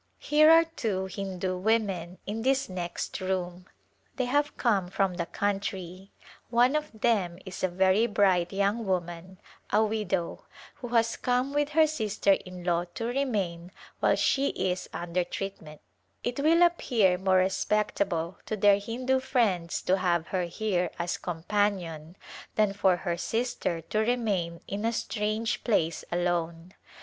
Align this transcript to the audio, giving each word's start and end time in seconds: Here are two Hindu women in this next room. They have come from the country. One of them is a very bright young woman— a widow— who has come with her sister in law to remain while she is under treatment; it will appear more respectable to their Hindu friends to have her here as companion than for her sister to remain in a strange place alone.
Here 0.17 0.49
are 0.49 0.63
two 0.63 1.05
Hindu 1.05 1.59
women 1.59 2.17
in 2.25 2.41
this 2.41 2.67
next 2.67 3.21
room. 3.21 3.67
They 4.15 4.25
have 4.25 4.57
come 4.57 4.87
from 4.89 5.13
the 5.13 5.27
country. 5.27 6.11
One 6.49 6.75
of 6.75 7.01
them 7.01 7.37
is 7.45 7.63
a 7.63 7.67
very 7.67 8.07
bright 8.07 8.51
young 8.51 8.83
woman— 8.87 9.37
a 9.71 9.85
widow— 9.85 10.45
who 10.77 10.87
has 10.87 11.15
come 11.15 11.53
with 11.53 11.69
her 11.77 11.85
sister 11.85 12.31
in 12.31 12.63
law 12.63 12.85
to 12.95 13.05
remain 13.05 13.71
while 13.99 14.15
she 14.15 14.47
is 14.47 14.89
under 14.91 15.23
treatment; 15.23 15.81
it 16.23 16.39
will 16.39 16.63
appear 16.63 17.19
more 17.19 17.37
respectable 17.37 18.39
to 18.47 18.57
their 18.57 18.79
Hindu 18.79 19.19
friends 19.19 19.83
to 19.83 19.97
have 19.97 20.29
her 20.29 20.45
here 20.45 20.89
as 20.97 21.19
companion 21.19 22.15
than 22.55 22.73
for 22.73 22.95
her 22.95 23.17
sister 23.17 23.81
to 23.81 23.99
remain 23.99 24.61
in 24.67 24.83
a 24.83 24.93
strange 24.93 25.63
place 25.63 26.03
alone. 26.11 26.73